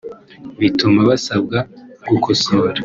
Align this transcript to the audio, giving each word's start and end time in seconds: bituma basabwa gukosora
bituma 0.59 0.99
basabwa 1.09 1.59
gukosora 2.09 2.79